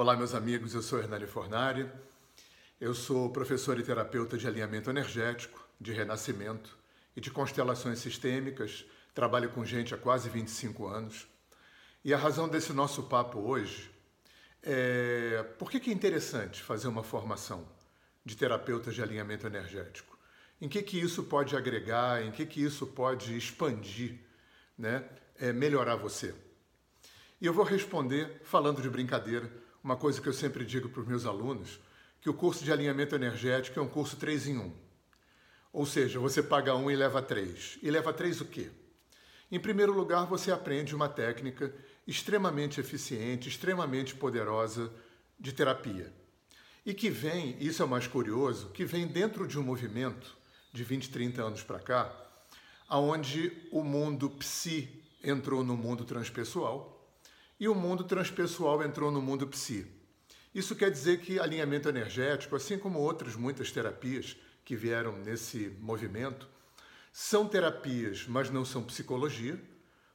[0.00, 1.86] Olá, meus amigos, eu sou Hernani Fornari,
[2.80, 6.74] eu sou professor e terapeuta de alinhamento energético, de renascimento
[7.14, 11.28] e de constelações sistêmicas, trabalho com gente há quase 25 anos.
[12.02, 13.90] E a razão desse nosso papo hoje
[14.62, 17.68] é por que é interessante fazer uma formação
[18.24, 20.18] de terapeutas de alinhamento energético?
[20.62, 24.18] Em que, que isso pode agregar, em que, que isso pode expandir,
[24.78, 25.04] né?
[25.38, 26.34] É, melhorar você?
[27.38, 31.08] E eu vou responder falando de brincadeira uma coisa que eu sempre digo para os
[31.08, 31.80] meus alunos,
[32.20, 34.72] que o curso de alinhamento energético é um curso 3 em 1.
[35.72, 37.78] Ou seja, você paga um e leva três.
[37.82, 38.70] E leva três o quê?
[39.50, 41.74] Em primeiro lugar, você aprende uma técnica
[42.06, 44.92] extremamente eficiente, extremamente poderosa
[45.38, 46.12] de terapia.
[46.84, 50.36] E que vem, isso é o mais curioso, que vem dentro de um movimento
[50.72, 52.12] de 20, 30 anos para cá,
[52.88, 54.88] aonde o mundo psi
[55.22, 56.99] entrou no mundo transpessoal
[57.60, 59.86] e o mundo transpessoal entrou no mundo psi.
[60.54, 64.34] Isso quer dizer que alinhamento energético, assim como outras muitas terapias
[64.64, 66.48] que vieram nesse movimento,
[67.12, 69.60] são terapias, mas não são psicologia.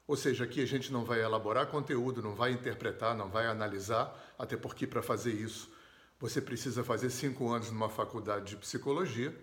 [0.07, 4.33] Ou seja, aqui a gente não vai elaborar conteúdo, não vai interpretar, não vai analisar,
[4.37, 5.71] até porque para fazer isso
[6.19, 9.35] você precisa fazer cinco anos numa faculdade de psicologia.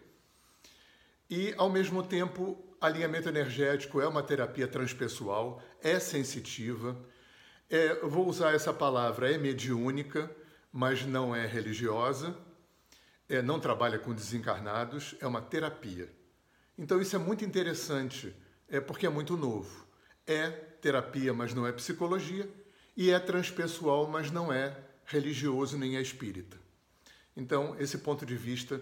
[1.29, 6.97] E, ao mesmo tempo, alinhamento energético é uma terapia transpessoal, é sensitiva,
[7.71, 10.31] é, eu vou usar essa palavra, é mediúnica,
[10.73, 12.37] mas não é religiosa,
[13.29, 16.09] é, não trabalha com desencarnados, é uma terapia.
[16.79, 18.35] Então isso é muito interessante,
[18.69, 19.87] é porque é muito novo.
[20.27, 22.49] É terapia, mas não é psicologia,
[22.97, 24.77] e é transpessoal, mas não é
[25.07, 26.57] religioso nem é espírita.
[27.37, 28.81] Então, esse ponto de vista,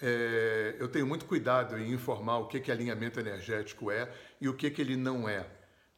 [0.00, 4.54] é, eu tenho muito cuidado em informar o que, que alinhamento energético é e o
[4.54, 5.46] que, que ele não é.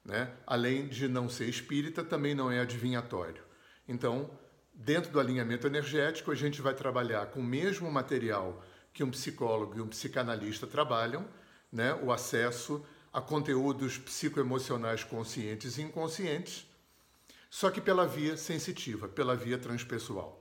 [0.05, 0.33] Né?
[0.47, 3.42] Além de não ser espírita, também não é adivinhatório.
[3.86, 4.31] Então,
[4.75, 9.78] dentro do alinhamento energético, a gente vai trabalhar com o mesmo material que um psicólogo
[9.78, 11.27] e um psicanalista trabalham,
[11.70, 11.95] né?
[11.95, 16.67] o acesso a conteúdos psicoemocionais conscientes e inconscientes,
[17.48, 20.39] só que pela via sensitiva, pela via transpessoal.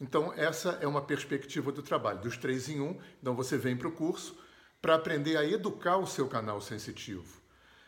[0.00, 2.98] Então, essa é uma perspectiva do trabalho, dos três em um.
[3.20, 4.38] Então, você vem para o curso
[4.80, 7.45] para aprender a educar o seu canal sensitivo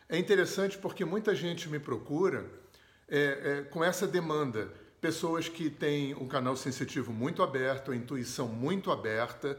[0.09, 2.49] é interessante porque muita gente me procura
[3.09, 4.73] é, é, com essa demanda.
[5.01, 9.59] Pessoas que têm um canal sensitivo muito aberto, a intuição muito aberta,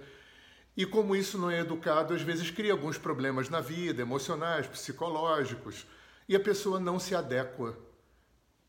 [0.75, 5.85] e como isso não é educado, às vezes cria alguns problemas na vida, emocionais, psicológicos,
[6.27, 7.77] e a pessoa não se adequa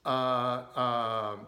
[0.04, 1.38] a, a,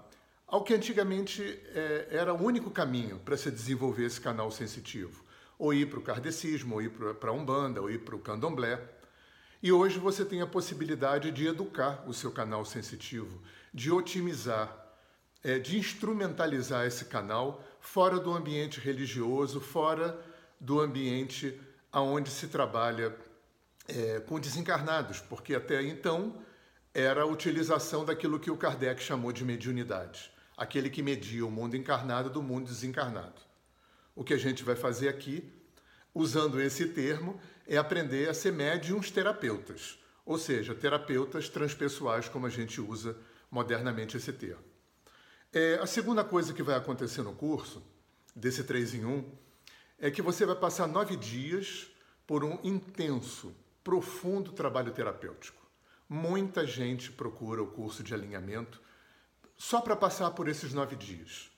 [0.46, 1.42] ao que antigamente
[1.74, 5.24] é, era o único caminho para se desenvolver esse canal sensitivo.
[5.58, 8.80] Ou ir para o kardecismo, ou ir para a Umbanda, ou ir para o candomblé.
[9.62, 13.40] E hoje você tem a possibilidade de educar o seu canal sensitivo,
[13.72, 14.76] de otimizar,
[15.44, 20.20] é, de instrumentalizar esse canal fora do ambiente religioso, fora
[20.58, 21.60] do ambiente
[21.92, 23.14] onde se trabalha
[23.86, 26.42] é, com desencarnados, porque até então
[26.92, 31.76] era a utilização daquilo que o Kardec chamou de mediunidade, aquele que media o mundo
[31.76, 33.40] encarnado do mundo desencarnado.
[34.14, 35.48] O que a gente vai fazer aqui,
[36.14, 42.50] usando esse termo, é aprender a ser médiums terapeutas, ou seja, terapeutas transpessoais, como a
[42.50, 43.16] gente usa
[43.50, 44.64] modernamente esse termo.
[45.52, 47.82] É, a segunda coisa que vai acontecer no curso,
[48.34, 49.30] desse 3 em 1,
[49.98, 51.90] é que você vai passar nove dias
[52.26, 55.60] por um intenso, profundo trabalho terapêutico.
[56.08, 58.80] Muita gente procura o curso de alinhamento
[59.56, 61.50] só para passar por esses nove dias,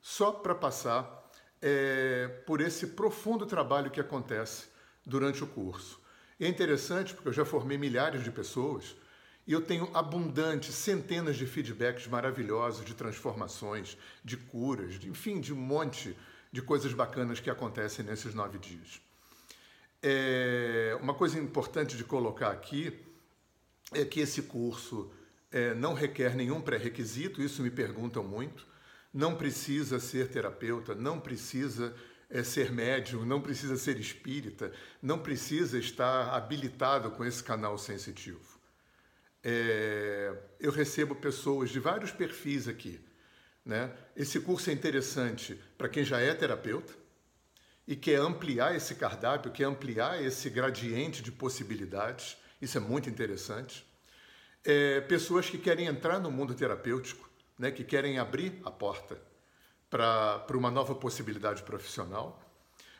[0.00, 1.23] só para passar
[1.66, 4.66] é, por esse profundo trabalho que acontece
[5.04, 5.98] durante o curso.
[6.38, 8.94] É interessante porque eu já formei milhares de pessoas
[9.46, 15.54] e eu tenho abundantes, centenas de feedbacks maravilhosos de transformações, de curas, de, enfim, de
[15.54, 16.14] um monte
[16.52, 19.00] de coisas bacanas que acontecem nesses nove dias.
[20.02, 23.00] É, uma coisa importante de colocar aqui
[23.90, 25.10] é que esse curso
[25.50, 28.73] é, não requer nenhum pré-requisito, isso me perguntam muito.
[29.14, 31.94] Não precisa ser terapeuta, não precisa
[32.28, 38.58] é, ser médium, não precisa ser espírita, não precisa estar habilitado com esse canal sensitivo.
[39.42, 42.98] É, eu recebo pessoas de vários perfis aqui.
[43.64, 43.92] Né?
[44.16, 46.92] Esse curso é interessante para quem já é terapeuta
[47.86, 52.36] e quer ampliar esse cardápio, quer ampliar esse gradiente de possibilidades.
[52.60, 53.86] Isso é muito interessante.
[54.64, 57.28] É, pessoas que querem entrar no mundo terapêutico,
[57.58, 57.70] né?
[57.70, 59.20] que querem abrir a porta
[59.90, 62.42] para uma nova possibilidade profissional,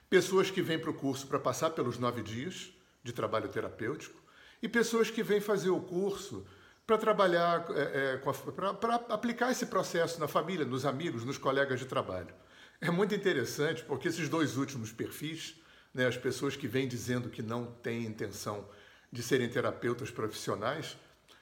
[0.08, 2.72] pessoas que vêm para o curso para passar pelos nove dias
[3.02, 4.22] de trabalho terapêutico
[4.62, 6.46] e pessoas que vêm fazer o curso
[6.86, 11.86] para trabalhar, é, é, para aplicar esse processo na família, nos amigos, nos colegas de
[11.86, 12.34] trabalho.
[12.80, 15.60] É muito interessante porque esses dois últimos perfis,
[15.92, 18.68] né, as pessoas que vêm dizendo que não têm intenção
[19.10, 20.96] de serem terapeutas profissionais,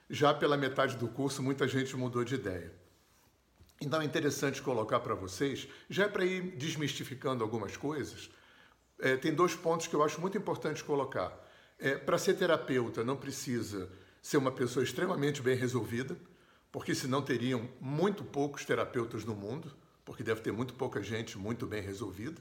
[0.09, 2.73] já pela metade do curso muita gente mudou de ideia.
[3.85, 8.31] Então é interessante colocar para vocês, já é para ir desmistificando algumas coisas,
[9.01, 11.37] é, tem dois pontos que eu acho muito importante colocar.
[11.81, 13.91] É, para ser terapeuta, não precisa
[14.23, 16.17] ser uma pessoa extremamente bem resolvida,
[16.71, 19.73] porque senão teriam muito poucos terapeutas no mundo,
[20.05, 22.41] porque deve ter muito pouca gente muito bem resolvida.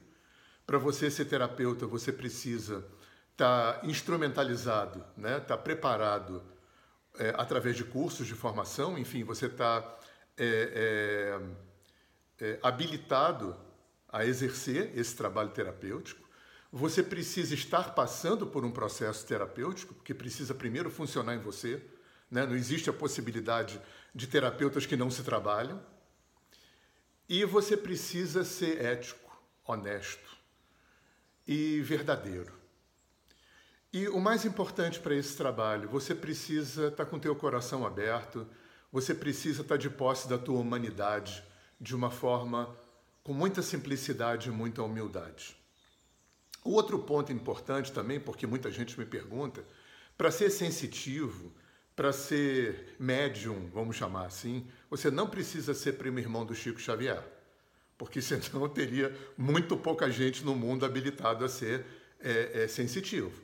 [0.67, 2.85] Para você ser terapeuta, você precisa
[3.31, 5.37] estar tá instrumentalizado, né?
[5.39, 6.43] estar tá preparado
[7.17, 9.97] é, através de cursos de formação, enfim, você está
[10.43, 11.39] é,
[12.39, 13.55] é, é, habilitado
[14.09, 16.27] a exercer esse trabalho terapêutico.
[16.71, 21.79] Você precisa estar passando por um processo terapêutico, que precisa primeiro funcionar em você.
[22.29, 22.43] Né?
[22.43, 23.79] Não existe a possibilidade
[24.15, 25.79] de terapeutas que não se trabalham.
[27.29, 30.37] E você precisa ser ético, honesto
[31.47, 32.51] e verdadeiro.
[33.93, 38.47] E o mais importante para esse trabalho, você precisa estar com o teu coração aberto,
[38.91, 41.43] você precisa estar de posse da tua humanidade
[41.79, 42.75] de uma forma
[43.23, 45.55] com muita simplicidade e muita humildade.
[46.63, 49.65] O outro ponto importante também, porque muita gente me pergunta,
[50.17, 51.51] para ser sensitivo,
[51.95, 57.23] para ser médium, vamos chamar assim, você não precisa ser primo irmão do Chico Xavier,
[57.97, 61.85] porque senão teria muito pouca gente no mundo habilitado a ser
[62.19, 63.41] é, é, sensitivo.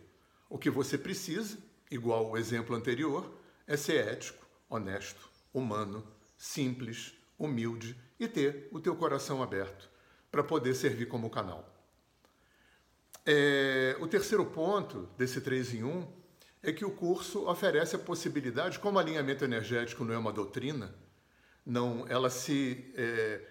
[0.49, 1.57] O que você precisa,
[1.89, 3.31] igual o exemplo anterior,
[3.65, 6.05] é ser ético, honesto, humano,
[6.37, 9.89] simples, humilde e ter o teu coração aberto
[10.31, 11.73] para poder servir como canal.
[13.25, 16.07] É, o terceiro ponto desse 3 em 1
[16.63, 20.95] é que o curso oferece a possibilidade, como alinhamento energético não é uma doutrina,
[21.65, 23.41] não, ela se é,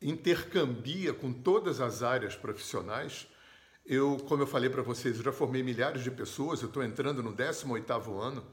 [0.00, 3.26] intercambia com todas as áreas profissionais.
[3.84, 7.22] Eu, como eu falei para vocês, eu já formei milhares de pessoas, eu estou entrando
[7.22, 8.46] no 18º ano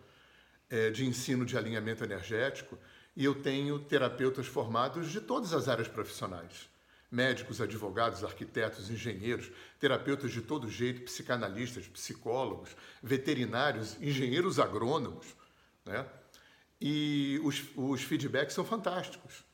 [0.94, 2.78] de ensino de alinhamento energético
[3.16, 6.72] e eu tenho terapeutas formados de todas as áreas profissionais
[7.14, 15.28] médicos, advogados, arquitetos, engenheiros, terapeutas de todo jeito, psicanalistas, psicólogos, veterinários, engenheiros agrônomos.
[15.86, 16.08] Né?
[16.82, 19.46] E os, os feedbacks são fantásticos.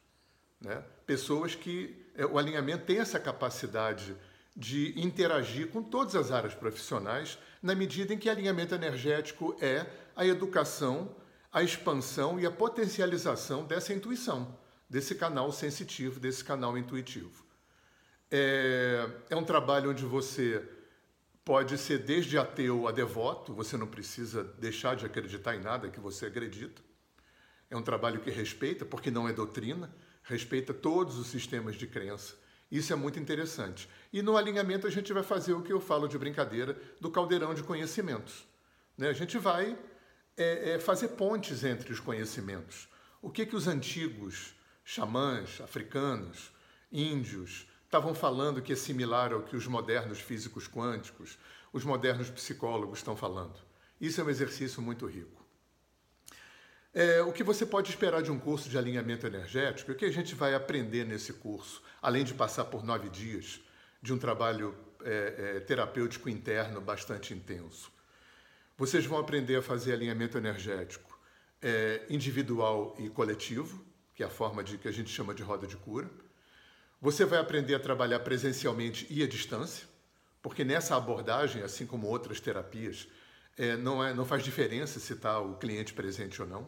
[0.62, 0.82] Né?
[1.06, 4.16] Pessoas que é, o alinhamento tem essa capacidade
[4.56, 9.86] de interagir com todas as áreas profissionais, na medida em que alinhamento energético é
[10.16, 11.16] a educação,
[11.52, 14.58] a expansão e a potencialização dessa intuição,
[14.90, 17.46] desse canal sensitivo, desse canal intuitivo.
[18.32, 20.64] É, é um trabalho onde você
[21.44, 26.00] pode ser desde ateu a devoto, você não precisa deixar de acreditar em nada que
[26.00, 26.82] você acredita.
[27.70, 32.36] É um trabalho que respeita, porque não é doutrina, respeita todos os sistemas de crença.
[32.72, 33.90] Isso é muito interessante.
[34.14, 37.54] E no alinhamento a gente vai fazer o que eu falo de brincadeira do caldeirão
[37.54, 38.46] de conhecimentos.
[38.98, 39.10] Né?
[39.10, 39.78] A gente vai
[40.38, 42.88] é, é, fazer pontes entre os conhecimentos.
[43.22, 46.52] O que, que os antigos xamãs, africanos,
[46.92, 51.38] índios, estavam falando que é similar ao que os modernos físicos quânticos,
[51.74, 53.60] os modernos psicólogos estão falando.
[54.00, 55.39] Isso é um exercício muito rico.
[56.94, 59.92] É, o que você pode esperar de um curso de alinhamento energético?
[59.92, 63.62] O que a gente vai aprender nesse curso, além de passar por nove dias
[64.02, 67.92] de um trabalho é, é, terapêutico interno bastante intenso?
[68.78, 71.20] Vocês vão aprender a fazer alinhamento energético
[71.62, 73.86] é, individual e coletivo,
[74.16, 76.10] que é a forma de que a gente chama de roda de cura
[77.02, 79.88] você vai aprender a trabalhar presencialmente e à distância,
[80.42, 83.08] porque nessa abordagem, assim como outras terapias,
[83.58, 86.68] é, não, é, não faz diferença se está o cliente presente ou não.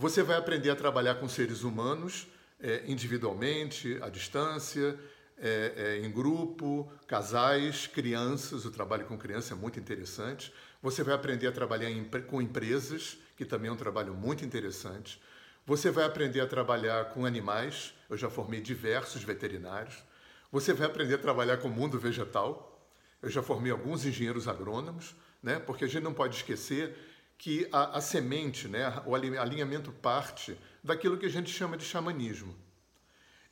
[0.00, 2.26] Você vai aprender a trabalhar com seres humanos
[2.58, 4.98] é, individualmente, à distância,
[5.36, 8.64] é, é em grupo, casais, crianças.
[8.64, 10.54] O trabalho com criança é muito interessante.
[10.82, 15.20] Você vai aprender a trabalhar em, com empresas, que também é um trabalho muito interessante.
[15.66, 17.92] Você vai aprender a trabalhar com animais.
[18.08, 20.02] Eu já formei diversos veterinários.
[20.50, 22.90] Você vai aprender a trabalhar com o mundo vegetal.
[23.20, 25.58] Eu já formei alguns engenheiros agrônomos, né?
[25.58, 26.96] Porque a gente não pode esquecer
[27.40, 30.54] que a, a semente, né, o alinhamento parte
[30.84, 32.54] daquilo que a gente chama de xamanismo.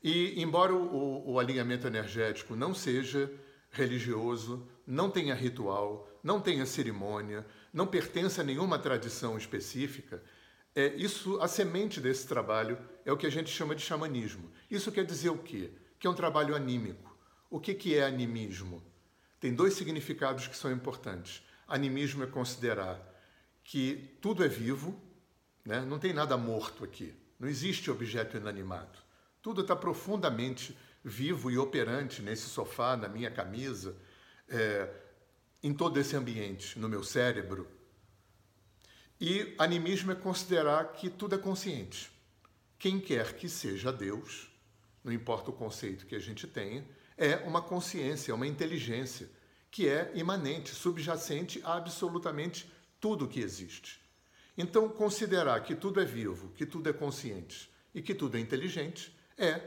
[0.05, 3.33] E embora o, o alinhamento energético não seja
[3.71, 10.23] religioso, não tenha ritual, não tenha cerimônia, não pertença a nenhuma tradição específica,
[10.77, 14.53] é, isso, a semente desse trabalho é o que a gente chama de xamanismo.
[14.71, 15.71] Isso quer dizer o quê?
[15.99, 17.17] Que é um trabalho anímico.
[17.49, 18.83] O que, que é animismo?
[19.41, 21.43] Tem dois significados que são importantes.
[21.67, 23.09] Animismo é considerar
[23.69, 24.99] que tudo é vivo,
[25.63, 25.83] Né?
[25.83, 27.15] Não tem nada morto aqui.
[27.39, 28.99] Não existe objeto inanimado.
[29.43, 33.95] Tudo está profundamente vivo e operante nesse sofá, na minha camisa,
[34.49, 34.89] é,
[35.63, 37.69] em todo esse ambiente, no meu cérebro.
[39.21, 42.11] E animismo é considerar que tudo é consciente.
[42.79, 44.51] Quem quer que seja Deus,
[45.05, 46.83] não importa o conceito que a gente tenha,
[47.19, 49.29] é uma consciência, uma inteligência
[49.71, 52.67] que é imanente, subjacente a absolutamente
[53.01, 54.01] tudo que existe.
[54.57, 59.17] Então, considerar que tudo é vivo, que tudo é consciente e que tudo é inteligente
[59.37, 59.61] é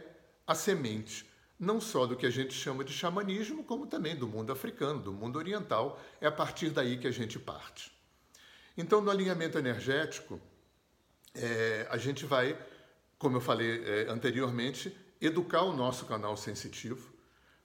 [0.45, 1.25] a semente
[1.61, 5.13] não só do que a gente chama de xamanismo, como também do mundo africano, do
[5.13, 6.01] mundo oriental.
[6.19, 7.91] É a partir daí que a gente parte.
[8.75, 10.41] Então, no alinhamento energético,
[11.35, 12.57] é, a gente vai,
[13.19, 17.13] como eu falei é, anteriormente, educar o nosso canal sensitivo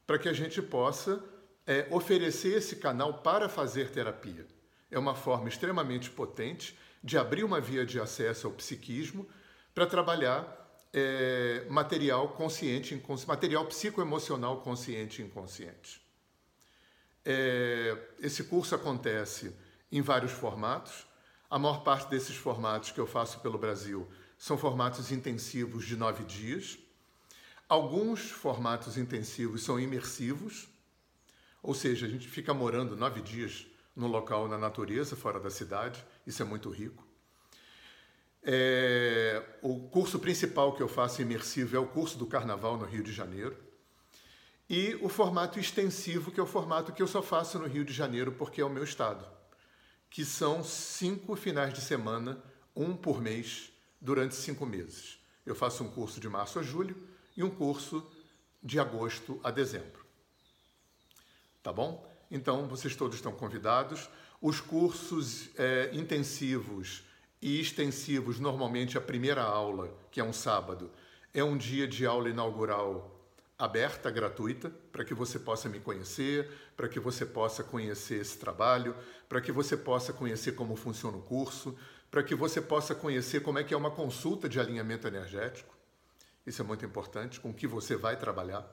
[0.06, 1.24] para que a gente possa
[1.66, 4.46] é, oferecer esse canal para fazer terapia.
[4.90, 9.28] É uma forma extremamente potente de abrir uma via de acesso ao psiquismo
[9.74, 16.00] para trabalhar é, material consciente, material psicoemocional consciente e inconsciente.
[17.24, 19.54] É, esse curso acontece
[19.90, 21.06] em vários formatos.
[21.50, 26.24] A maior parte desses formatos que eu faço pelo Brasil são formatos intensivos de nove
[26.24, 26.78] dias.
[27.68, 30.68] Alguns formatos intensivos são imersivos,
[31.62, 33.66] ou seja, a gente fica morando nove dias
[33.96, 36.04] no local, na natureza, fora da cidade.
[36.26, 37.04] Isso é muito rico.
[38.42, 43.02] É, o curso principal que eu faço imersivo é o curso do Carnaval no Rio
[43.02, 43.56] de Janeiro.
[44.68, 47.92] E o formato extensivo, que é o formato que eu só faço no Rio de
[47.92, 49.26] Janeiro porque é o meu estado,
[50.10, 52.42] que são cinco finais de semana,
[52.74, 55.18] um por mês, durante cinco meses.
[55.44, 56.96] Eu faço um curso de março a julho
[57.36, 58.08] e um curso
[58.62, 60.04] de agosto a dezembro.
[61.62, 62.08] Tá bom?
[62.30, 64.08] Então, vocês todos estão convidados.
[64.40, 67.04] Os cursos é, intensivos
[67.40, 70.90] e extensivos, normalmente a primeira aula, que é um sábado,
[71.32, 73.12] é um dia de aula inaugural
[73.58, 78.94] aberta, gratuita, para que você possa me conhecer, para que você possa conhecer esse trabalho,
[79.28, 81.76] para que você possa conhecer como funciona o curso,
[82.10, 85.74] para que você possa conhecer como é que é uma consulta de alinhamento energético.
[86.46, 88.70] Isso é muito importante, com que você vai trabalhar.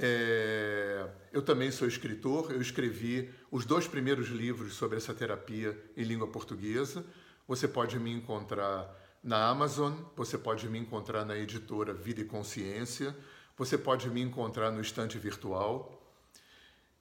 [0.00, 1.04] É...
[1.32, 2.52] eu também sou escritor.
[2.52, 7.04] Eu escrevi os dois primeiros livros sobre essa terapia em língua portuguesa.
[7.46, 13.16] Você pode me encontrar na Amazon, você pode me encontrar na editora Vida e Consciência,
[13.58, 16.00] você pode me encontrar no estante virtual.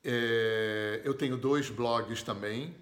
[0.04, 2.76] É, eu tenho dois blogs também.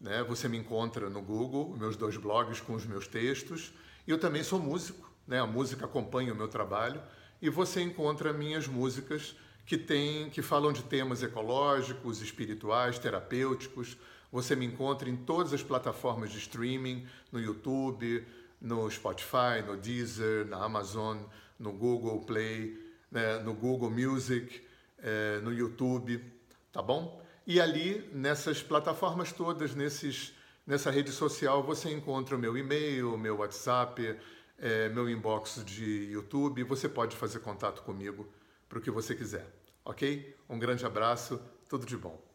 [0.00, 0.24] Né?
[0.24, 3.72] Você me encontra no Google, meus dois blogs com os meus textos.
[4.04, 5.08] Eu também sou músico.
[5.28, 5.38] Né?
[5.38, 7.00] A música acompanha o meu trabalho.
[7.40, 13.96] E você encontra minhas músicas que, tem, que falam de temas ecológicos, espirituais, terapêuticos.
[14.32, 18.26] Você me encontra em todas as plataformas de streaming, no YouTube,
[18.60, 21.18] no Spotify, no Deezer, na Amazon,
[21.58, 22.83] no Google Play,
[23.14, 23.38] né?
[23.38, 24.60] no Google Music,
[24.98, 26.34] é, no YouTube
[26.74, 27.22] tá bom?
[27.46, 30.34] E ali, nessas plataformas todas, nesses,
[30.66, 34.18] nessa rede social, você encontra o meu e-mail, meu WhatsApp,
[34.58, 36.64] é, meu inbox de YouTube.
[36.64, 38.28] Você pode fazer contato comigo
[38.68, 39.46] para o que você quiser,
[39.84, 40.36] ok?
[40.48, 42.33] Um grande abraço, tudo de bom.